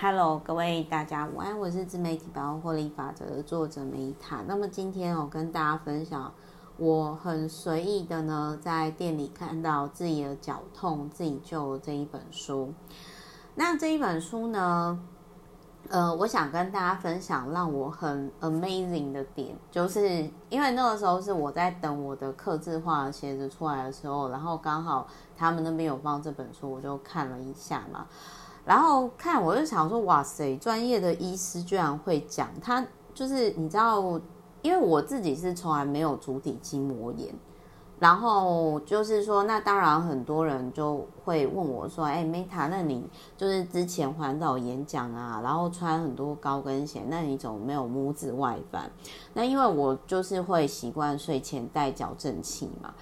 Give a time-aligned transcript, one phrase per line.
[0.00, 4.44] Hello，各位大家午安，我是自媒体百万获利法则的作者梅塔。
[4.46, 6.32] 那么今天我跟大家分享，
[6.76, 12.72] 我很随意的呢，在店里看到自己的脚痛自己救这一本书。
[13.56, 15.00] 那这一本书呢，
[15.88, 28.06] 呃，我想跟大家分享让我很 amazing 的点，就是因为那个时候是我在等我的刻字化的鞋子出来的时候，然后刚好他们那边有放这本书，我就看了一下嘛。
[28.68, 34.20] 然后看我就想说，哇塞，专业的医师居然会讲，他就是你知道，
[34.60, 37.34] 因为我自己是从来没有足底筋膜炎，
[37.98, 43.08] 然后就是说，那当然很多人就会问我说，哎，Meta，那你
[43.38, 48.90] 就是之前环岛演讲啊，然后穿很多高跟鞋，那你怎么没有拇指外翻？
[49.32, 52.92] 那因为我就是会习惯睡前戴矫正器嘛，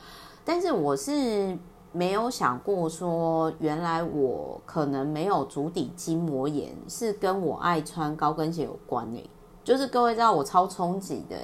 [0.44, 1.58] 但是我是。
[1.96, 9.30] 没有想过说，原来我可能没有足底筋膜炎，是跟我爱穿高跟鞋有关诶。
[9.64, 11.34] 就是各位知道我超冲击的，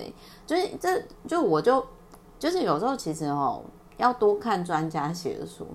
[0.46, 1.82] 就是这就我就
[2.38, 3.62] 就是有时候其实哦，
[3.96, 5.66] 要多看专家写的书，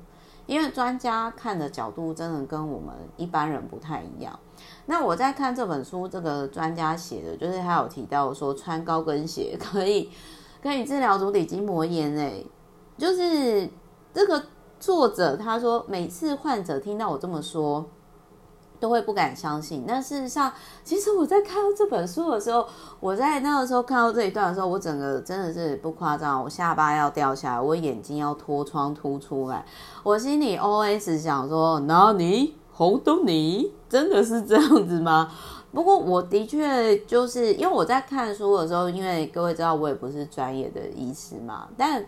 [0.45, 4.39] 因为专家看的角度真的跟我们一般人不太一样。
[4.85, 10.11] 那我在看这本书，这个专家写的，就是他有提到说穿高跟鞋可以
[10.61, 12.45] 可以治疗足底筋膜炎诶，
[12.95, 13.67] 就是
[14.13, 14.43] 这个。
[14.79, 17.85] 作者他说，每次患者听到我这么说，
[18.79, 19.85] 都会不敢相信。
[19.87, 20.53] 但事实上，
[20.83, 22.67] 其实我在看到这本书的时候，
[22.99, 29.65] 我在那个时候看到这一段的时候，我整个真的是不夸张，我下巴要掉下来，我眼睛要脱窗凸出来，
[30.03, 35.31] 我心里 OS 想说：那你红豆泥真的是这样子吗？
[35.73, 42.05] 不过我的确就是因为我在看书的时候，因为各位知道我也不是专业的医师嘛，但。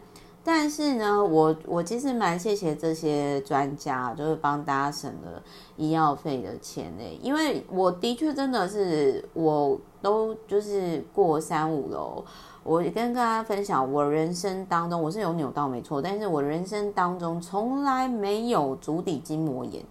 [0.52, 5.39] 但是呢，我我其实蛮谢谢这些专家，就是帮大家省了
[5.78, 7.03] 医药费的钱呢。
[7.22, 12.25] 因为我的确真的是，我都就是过三五楼，
[12.64, 19.83] 我跟大家分享，我人生当中我是有扭到没错，但是我人生当中从来没有足底筋膜炎，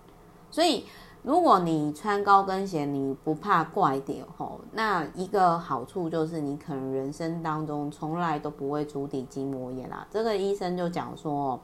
[0.50, 0.84] 所以。
[1.28, 10.06] 如果你穿高跟鞋，你不怕怪点吼，那一个好处就是你可能人生当中从来都不会足底筋膜炎啦。
[10.10, 11.60] 这个医生就讲说，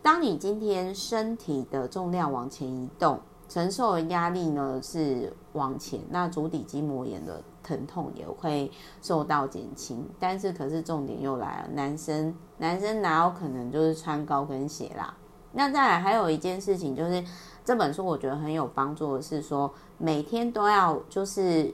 [0.00, 3.18] 当你今天身体的重量往前移动，
[3.48, 8.70] 承受的压力呢是往前，那足底筋膜炎的疼痛也会
[9.02, 10.08] 受到减轻。
[10.20, 15.12] 但是可是重点又来了，男生男生哪有可能就是穿高跟鞋啦？
[15.50, 17.24] 那再来还有一件事情就是。
[17.68, 21.70] 这本书我觉得很有帮助的是说，每天都要就是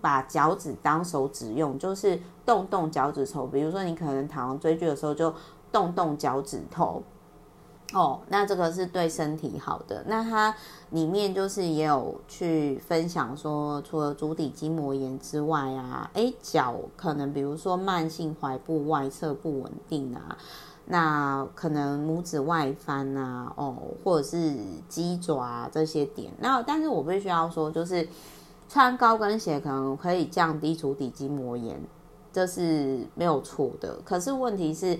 [0.00, 3.46] 把脚趾当手指用，就是动动脚趾头。
[3.46, 5.34] 比如说你可能躺追剧的时候就
[5.70, 7.02] 动动脚趾头，
[7.92, 10.02] 哦，那这个是对身体好的。
[10.06, 10.54] 那它
[10.88, 20.38] 里面就是也有去分享说，除了足底筋膜炎之外啊，诶，脚可能比如说慢性踝部外侧不稳定啊。
[20.86, 24.54] 那可能拇指外翻啊，哦，或者是
[24.88, 26.32] 鸡爪这些点。
[26.38, 28.08] 那但是我必须要说，就是
[28.68, 31.80] 穿高跟鞋可能可以降低足底筋膜炎，
[32.32, 33.98] 这是没有错的。
[34.04, 34.98] 可是问题是。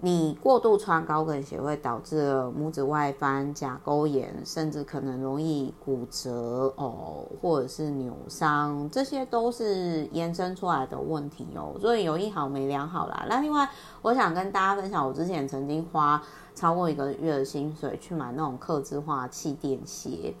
[0.00, 11.74] 你过度穿高跟鞋会导致拇指外翻、甲沟炎，甚至可能容易骨折哦，或者是扭伤，这些都是延伸出来的问题哦。
[11.80, 13.26] 所以有一好没两好啦。
[13.28, 13.68] 那另外，
[14.00, 16.22] 我想跟大家分享，我之前曾经花
[16.54, 20.32] 超过一个月的薪水去买那种客制化气垫鞋。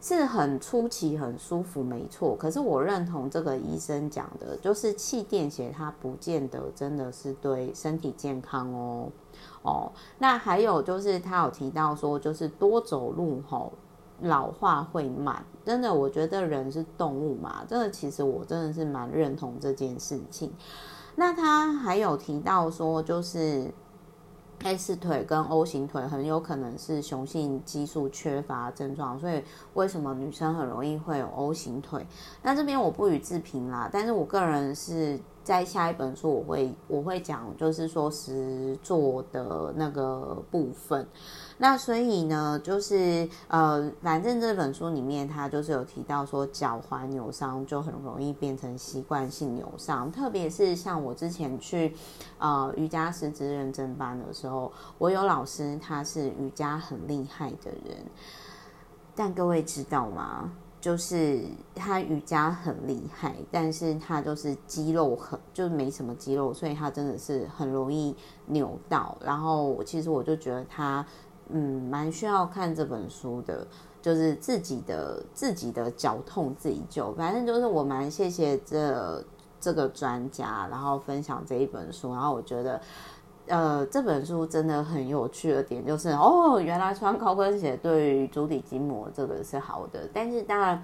[0.00, 2.36] 是很出奇、很舒服，没错。
[2.36, 9.08] 可是我认同这个医生讲的，就是气垫鞋它不见得真的是对身体健康哦。
[9.62, 13.72] 哦，那还有就是他有提到说，就是多走路吼，
[14.20, 15.44] 老化会慢。
[15.64, 20.52] 真的，我觉得人是动物嘛，这个其实我真的是蛮认同这件事情。
[21.16, 23.72] 那他还有提到说，就是。
[24.62, 29.42] S 腿跟 O 型腿很有可能是雄性激素缺乏症状，所以
[29.74, 32.06] 为什么女生很容易会有 O 型腿？
[32.42, 35.18] 那这边我不予置评啦，但是我个人是。
[35.46, 41.06] 在下一本书我会我会讲，就是说实作的那个部分。
[41.58, 51.94] 那所以呢，就是呃，反正这本书里面它就是有提到说，脚踝扭伤就很容易变成习惯性扭伤，特别是像我之前去
[52.38, 57.98] 呃瑜伽师资认证班的时候，我有老师他是瑜伽很厉害的人，
[59.14, 60.50] 但各位知道吗？
[60.80, 61.42] 就是
[61.74, 68.14] 他瑜伽很厉害，但是他就是肌肉很，就没什么肌肉，所以他真的是很容易
[68.46, 69.16] 扭到。
[69.24, 71.04] 然后其实我就觉得他，
[71.48, 73.66] 嗯，蛮需要看这本书的。
[74.02, 77.12] 就是自己的自己的脚痛自己救。
[77.14, 79.24] 反正就是我蛮谢谢这
[79.60, 82.80] 这个专家，然后分享这一本书，然后我觉得。
[83.48, 90.08] 呃，这本书真的很有趣的点就是，哦，原来穿高跟鞋对于足底筋膜这个是好的。
[90.12, 90.82] 但是当然，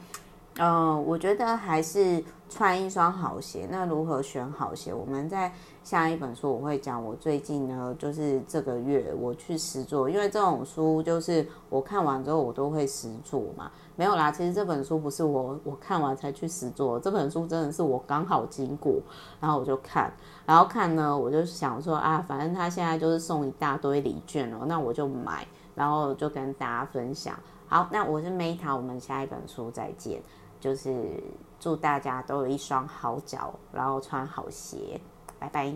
[0.58, 3.66] 呃，我觉得还是穿一双好鞋。
[3.70, 4.92] 那如何选好鞋？
[4.92, 5.50] 我们在
[5.82, 7.02] 下一本书我会讲。
[7.02, 13.70] 我最近呢，就是这个月我去实做，因为这种书就是我看完之后我都会实做嘛。
[13.96, 19.00] 没有啦，其实这本书不是我我看完才去实做，这本书真的是我刚好经过，
[19.40, 20.12] 然后我就看，
[20.44, 27.34] 然后看呢，我就想说啊，反正他现在就是送一大堆礼券哦，那我就买，然后就跟大家分享。
[27.66, 30.20] 好，那我是 Meta，我们下一本书再见，
[30.62, 31.20] 就是
[31.58, 35.00] 祝大家都有一双好脚，然后穿好鞋，
[35.40, 35.70] 拜拜。